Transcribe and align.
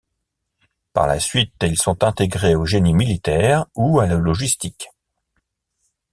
Par 0.93 1.05
la 1.05 1.19
suite, 1.19 1.53
ils 1.61 1.77
sont 1.77 2.03
intégrés 2.03 2.55
au 2.55 2.65
génie 2.65 2.95
militaire 2.95 3.67
ou 3.75 3.99
à 3.99 4.07
la 4.07 4.15
logistique. 4.15 4.89